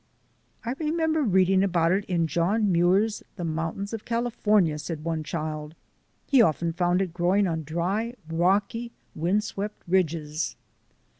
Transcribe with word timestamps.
"I 0.65 0.73
remember 0.79 1.21
reading 1.21 1.61
about 1.63 1.91
it 1.91 2.05
in 2.05 2.25
John 2.25 2.71
Muir's 2.71 3.21
'The 3.35 3.43
Mountains 3.43 3.93
of 3.93 4.03
California/" 4.03 4.79
said 4.79 5.03
one 5.03 5.23
child. 5.23 5.75
"He 6.25 6.41
often 6.41 6.73
found 6.73 7.03
it 7.03 7.13
growing 7.13 7.45
on 7.45 7.61
dry, 7.63 8.15
rocky, 8.27 8.93
wind 9.13 9.43
swept 9.43 9.83
ridges." 9.87 10.55